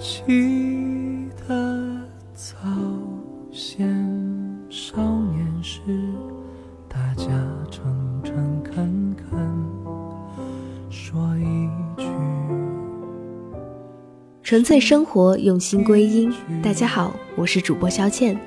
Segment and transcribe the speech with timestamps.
[0.00, 2.00] 记得
[2.32, 2.56] 早
[3.52, 3.86] 先
[4.70, 5.82] 少年时，
[6.88, 7.26] 大家
[7.70, 7.84] 诚
[8.24, 9.38] 诚恳恳
[10.88, 11.68] 说一
[12.00, 12.06] 句。
[14.42, 16.32] 纯粹生活，用心归因。
[16.62, 18.40] 大家好，我是主播肖倩，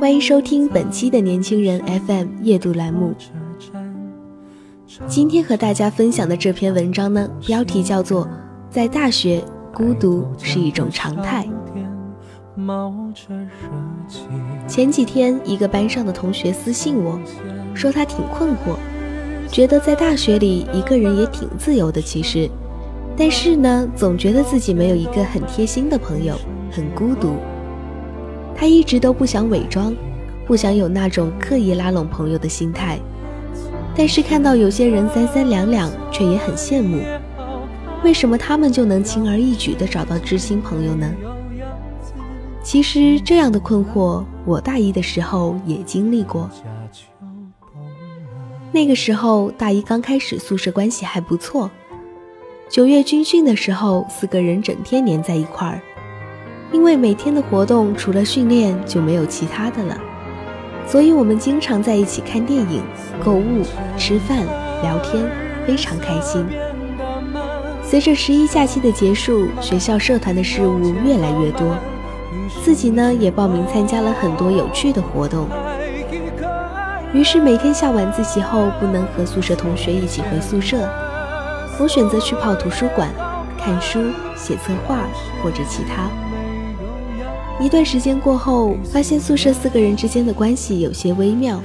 [0.00, 3.14] 欢迎收听本期的年轻人 FM 夜读栏目。
[5.06, 8.26] 今天和大家分享的这篇文章呢，标题叫做
[8.68, 9.40] 《在大学》。
[9.76, 11.46] 孤独是一种常态。
[14.66, 17.20] 前几天，一个班上的同学私信我，
[17.74, 18.78] 说他挺困惑，
[19.52, 22.00] 觉得在大学里一个人也挺自由的。
[22.00, 22.48] 其实，
[23.18, 26.34] 但是呢，总觉得自己没有一个很贴心的朋友，
[26.72, 27.34] 很孤独。
[28.54, 29.94] 他一直都不想伪装，
[30.46, 32.98] 不想有那种刻意拉拢朋友的心态，
[33.94, 36.98] 但是看到有些人三三两两，却也很羡慕。
[38.04, 41.12] 为什么他们就能轻而易举地找到知心朋友呢？
[42.62, 46.50] 其实这样的困惑，我大一的时候也经历过。
[48.72, 51.70] 那个时候大一刚开始，宿舍关系还不错。
[52.68, 55.80] 九月军训的时候，四个人整天黏在一块儿，
[56.72, 59.98] 因为每天的活动除了训练就没有其他的了，
[60.86, 62.82] 所以我们经常在一起看电影、
[63.24, 63.62] 购物、
[63.96, 64.44] 吃饭、
[64.82, 65.24] 聊天，
[65.66, 66.44] 非常开心。
[67.88, 71.78] 随着十一假期的结束，学校社团的事务越来越多，
[72.64, 75.46] 自己呢也报名参加了很多有趣的活动。
[77.14, 80.78] 于是每天下晚自习后不能和宿舍同学一起回宿舍，
[81.78, 83.08] 我选择去泡图书馆
[83.56, 84.00] 看书、
[84.36, 85.06] 写策划
[85.40, 86.10] 或者其他。
[87.64, 91.62] 一段时间过后，发现宿舍四个人之间的关系有些微妙，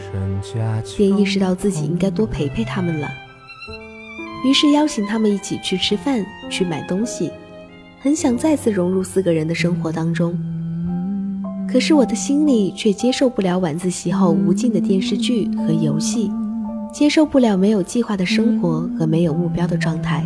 [0.95, 3.09] 便意识到自己应该多陪陪他们了。
[4.43, 7.31] 于是邀请他们一起去吃饭，去买东西，
[8.01, 10.37] 很想再次融入四个人的生活当中。
[11.71, 16.31] 可是我的心里却接受不了晚自习后无尽的电视剧和游戏，
[16.91, 20.25] 接受不了没有计划的生活和没有目标的状态。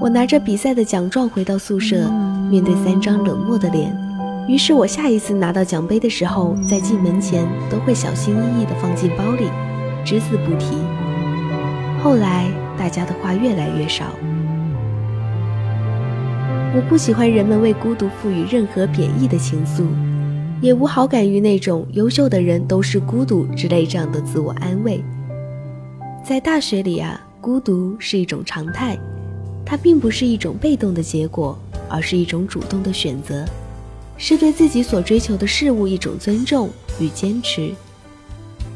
[0.00, 2.10] 我拿着比赛的奖状回到宿舍，
[2.50, 3.96] 面对三张冷漠的脸。
[4.48, 9.48] 于是我下一次拿到奖杯的时候，在进门前都会小心翼翼地放进包里，
[10.04, 10.76] 只字不提。
[12.02, 12.48] 后来。
[12.78, 14.14] 大家的话越来越少。
[16.72, 19.84] 我不喜欢人们为孤独赋予任何贬义的情愫，
[20.60, 25.02] 也无好感于那种优秀的人都是孤独之类这样的自我安慰。
[26.24, 28.96] 在大学里啊，孤独是一种常态，
[29.66, 33.44] 它并不是一种被动的结果，而是一种主动的选择，
[34.16, 36.70] 是对自己所追求的事物一种尊重
[37.00, 37.72] 与坚持。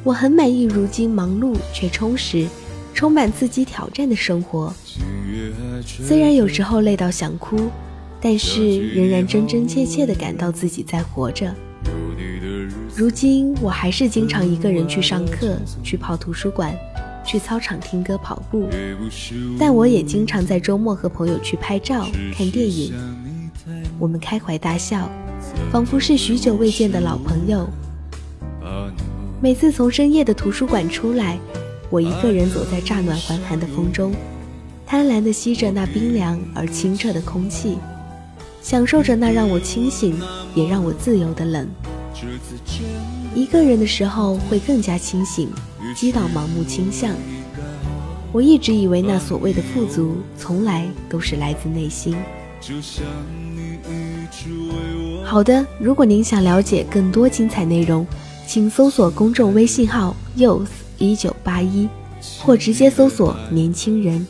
[0.02, 2.48] 我很满意如今忙碌却充实。
[3.02, 4.72] 充满刺激挑战的生活，
[5.82, 7.68] 虽然有时候累到想哭，
[8.20, 11.52] 但是仍然真真切切地感到自己在活着。
[12.94, 16.72] 如今我还是经常一个人去上课，去泡图书馆，
[17.26, 18.68] 去操场听歌跑步，
[19.58, 22.94] 但我也经常在周末和朋友去拍照、看电影。
[23.98, 25.10] 我们开怀大笑，
[25.72, 27.68] 仿佛是许久未见的老朋友。
[29.40, 31.36] 每次从深夜的图书馆出来。
[31.92, 34.14] 我一个人走在乍暖还寒的风中，
[34.86, 37.76] 贪婪地吸着那冰凉而清澈的空气，
[38.62, 40.18] 享受着那让我清醒
[40.54, 41.68] 也让我自由的冷。
[43.34, 45.50] 一个人的时候会更加清醒，
[45.94, 47.14] 击倒盲目倾向。
[48.32, 52.16] 我一直以为那所谓的富足，从来都是来自内心。
[55.22, 58.06] 好的，如果您想了解更多精彩内容，
[58.46, 60.64] 请搜索公众微信号 “use”。
[61.02, 61.88] 一九八一，
[62.38, 64.24] 或直接搜索“年轻人”。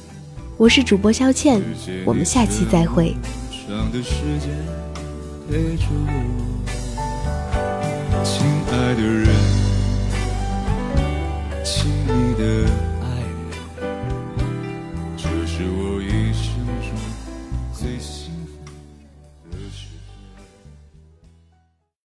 [0.56, 1.62] 我是主播肖倩，
[2.06, 3.14] 我们下期再会。
[8.24, 8.40] 亲
[8.70, 9.28] 爱的人，
[11.62, 12.91] 亲密的